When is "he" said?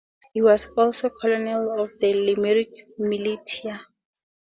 0.33-0.41